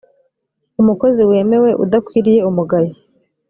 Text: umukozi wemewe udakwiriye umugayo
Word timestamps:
umukozi 0.81 1.21
wemewe 1.31 1.69
udakwiriye 1.83 2.39
umugayo 2.49 2.93